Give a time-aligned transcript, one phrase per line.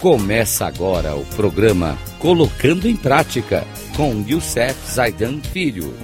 [0.00, 3.64] Começa agora o programa Colocando em Prática
[3.96, 5.94] com Youssef Zaidan Filho.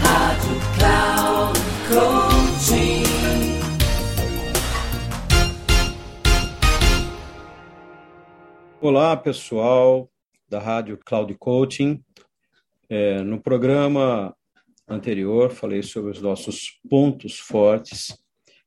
[0.00, 1.60] Rádio Cloud
[1.90, 3.02] Coaching.
[8.80, 10.10] Olá, pessoal
[10.48, 12.02] da Rádio Cloud Coaching.
[12.88, 14.34] É, no programa
[14.88, 18.16] anterior, falei sobre os nossos pontos fortes.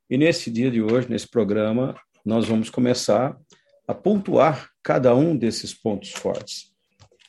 [0.08, 3.38] E nesse dia de hoje, nesse programa, nós vamos começar
[3.86, 6.72] a pontuar cada um desses pontos fortes.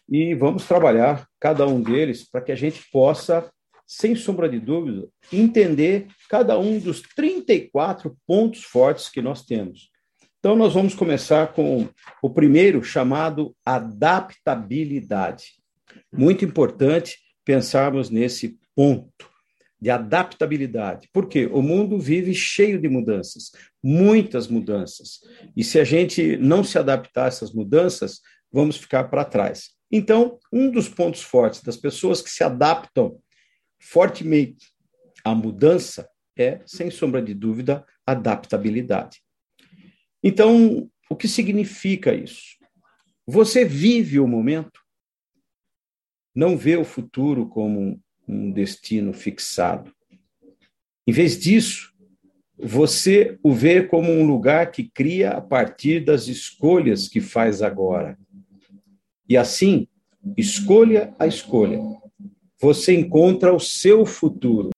[0.09, 3.47] E vamos trabalhar cada um deles para que a gente possa,
[3.85, 9.91] sem sombra de dúvida, entender cada um dos 34 pontos fortes que nós temos.
[10.39, 11.87] Então, nós vamos começar com
[12.23, 15.61] o primeiro, chamado adaptabilidade.
[16.11, 19.29] Muito importante pensarmos nesse ponto
[19.79, 21.09] de adaptabilidade.
[21.13, 23.51] Porque o mundo vive cheio de mudanças,
[23.83, 25.19] muitas mudanças.
[25.55, 29.71] E se a gente não se adaptar a essas mudanças, vamos ficar para trás.
[29.91, 33.19] Então, um dos pontos fortes das pessoas que se adaptam
[33.79, 34.67] fortemente
[35.23, 39.21] à mudança é, sem sombra de dúvida, adaptabilidade.
[40.23, 42.57] Então, o que significa isso?
[43.25, 44.79] Você vive o momento,
[46.35, 49.93] não vê o futuro como um destino fixado.
[51.07, 51.93] Em vez disso,
[52.57, 58.17] você o vê como um lugar que cria a partir das escolhas que faz agora.
[59.29, 59.87] E assim,
[60.35, 61.79] escolha a escolha,
[62.59, 64.71] você encontra o seu futuro.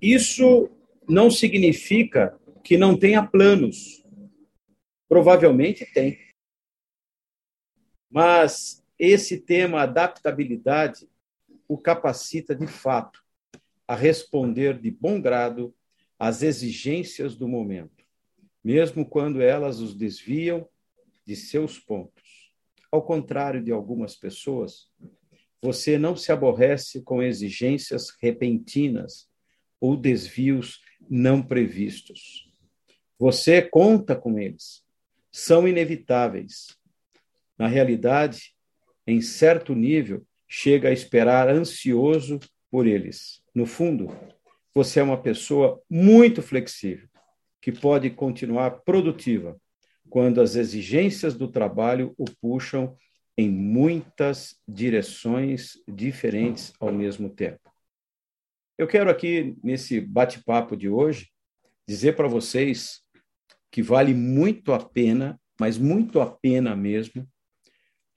[0.00, 0.68] Isso
[1.08, 4.04] não significa que não tenha planos.
[5.08, 6.18] Provavelmente tem.
[8.10, 11.08] Mas esse tema adaptabilidade
[11.68, 13.22] o capacita de fato
[13.86, 15.74] a responder de bom grado
[16.18, 18.04] às exigências do momento,
[18.64, 20.68] mesmo quando elas os desviam
[21.24, 22.52] de seus pontos.
[22.90, 24.90] Ao contrário de algumas pessoas,
[25.60, 29.28] você não se aborrece com exigências repentinas
[29.80, 32.50] ou desvios não previstos.
[33.18, 34.84] Você conta com eles.
[35.30, 36.76] São inevitáveis.
[37.58, 38.54] Na realidade,
[39.06, 43.42] em certo nível, chega a esperar ansioso por eles.
[43.54, 44.08] No fundo,
[44.74, 47.08] você é uma pessoa muito flexível,
[47.60, 49.56] que pode continuar produtiva
[50.08, 52.96] quando as exigências do trabalho o puxam
[53.36, 57.60] em muitas direções diferentes ao mesmo tempo.
[58.76, 61.28] Eu quero aqui, nesse bate-papo de hoje,
[61.86, 63.00] dizer para vocês
[63.70, 67.28] que vale muito a pena, mas muito a pena mesmo,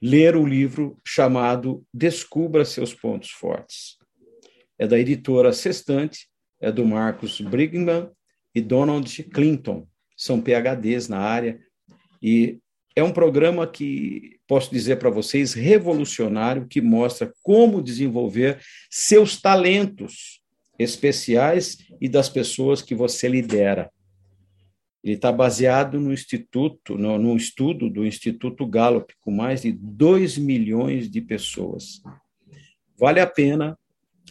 [0.01, 3.97] ler o livro chamado Descubra Seus Pontos Fortes.
[4.79, 6.27] É da editora Sextante,
[6.59, 8.09] é do Marcos Brigman
[8.55, 9.87] e Donald Clinton.
[10.17, 11.59] São PHDs na área
[12.21, 12.59] e
[12.95, 20.41] é um programa que posso dizer para vocês revolucionário que mostra como desenvolver seus talentos
[20.77, 23.89] especiais e das pessoas que você lidera.
[25.03, 30.37] Ele está baseado no instituto, no, no, estudo do Instituto Gallup, com mais de 2
[30.37, 32.01] milhões de pessoas.
[32.97, 33.77] Vale a pena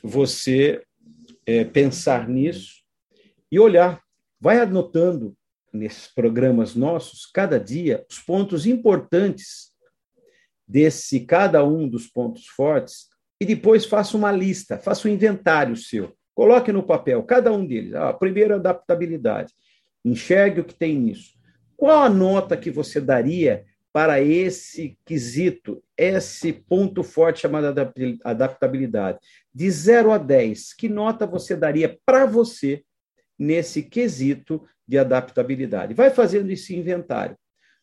[0.02, 0.82] você
[1.44, 2.84] é, pensar nisso
[3.50, 4.00] e olhar.
[4.40, 5.36] Vai anotando
[5.72, 9.70] nesses programas nossos, cada dia, os pontos importantes
[10.66, 13.08] desse cada um dos pontos fortes
[13.40, 16.14] e depois faça uma lista, faça um inventário seu.
[16.34, 17.94] Coloque no papel cada um deles.
[17.94, 19.52] Ah, primeiro, adaptabilidade.
[20.04, 21.38] Enxergue o que tem nisso.
[21.76, 27.74] Qual a nota que você daria para esse quesito, esse ponto forte chamado
[28.24, 29.18] adaptabilidade?
[29.52, 32.84] De 0 a 10, que nota você daria para você
[33.38, 35.94] nesse quesito de adaptabilidade?
[35.94, 37.36] Vai fazendo esse inventário.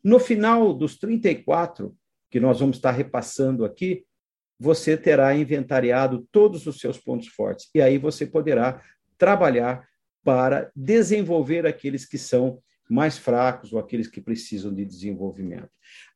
[0.04, 1.96] No final dos 34,
[2.30, 4.06] que nós vamos estar repassando aqui,
[4.60, 7.70] você terá inventariado todos os seus pontos fortes.
[7.76, 8.82] E aí você poderá
[9.18, 9.88] trabalhar
[10.28, 12.60] para desenvolver aqueles que são
[12.90, 15.70] mais fracos ou aqueles que precisam de desenvolvimento.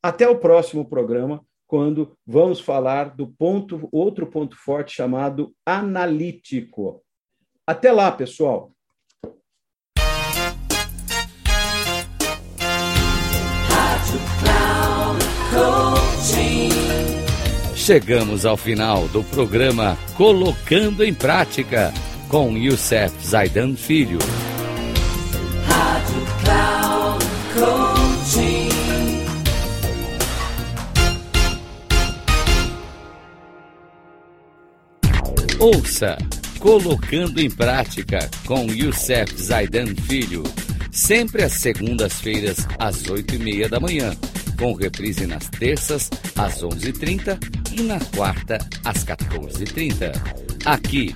[0.03, 7.01] Até o próximo programa, quando vamos falar do ponto, outro ponto forte chamado analítico.
[7.65, 8.73] Até lá, pessoal.
[17.73, 21.93] Chegamos ao final do programa Colocando em Prática
[22.31, 24.17] com Youssef Zaidan Filho.
[25.67, 28.69] Rádio Cloud Coaching.
[35.59, 36.17] Ouça
[36.57, 40.43] Colocando em Prática com Youssef Zaidan Filho
[40.89, 44.15] sempre às segundas-feiras, às oito e meia da manhã,
[44.57, 47.37] com reprise nas terças, às onze e trinta
[47.71, 50.13] e na quarta, às 14h30.
[50.65, 51.15] Aqui,